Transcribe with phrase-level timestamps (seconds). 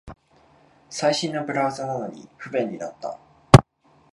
[0.89, 3.19] 最新のブラウザなのに不便になった